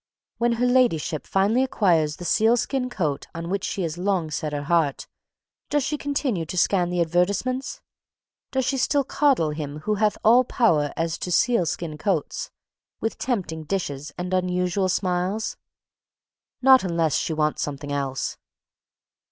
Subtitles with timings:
[0.39, 4.63] When Her Ladyship finally acquires the sealskin coat on which she has long set her
[4.63, 5.05] heart,
[5.69, 7.81] does she continue to scan the advertisements?
[8.51, 12.49] Does she still coddle him who hath all power as to sealskin coats,
[12.99, 15.55] with tempting dishes and unusual smiles?
[16.63, 18.37] Not unless she wants something else.